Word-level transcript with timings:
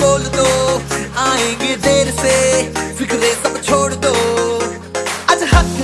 बोल 0.00 0.22
दो। 0.36 0.46
आएँगे 1.20 1.74
देर 1.86 2.10
से 2.20 2.34
फिक्रे 2.98 3.32
सब 3.34 3.60
छोड़ 3.62 3.92
दो। 3.94 4.14
आज 5.32 5.42
हक 5.52 5.74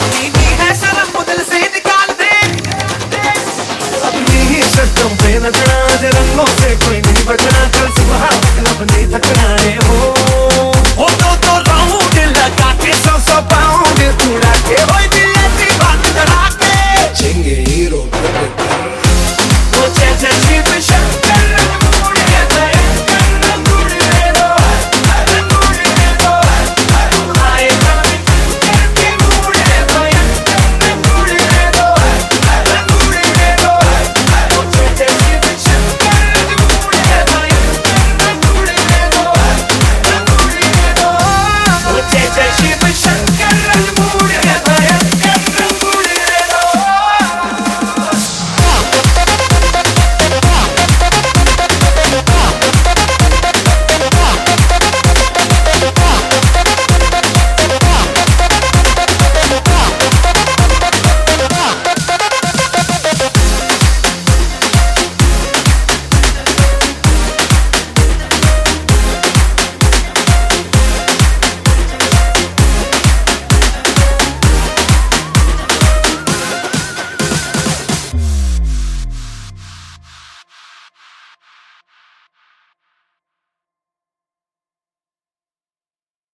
me. 0.00 0.39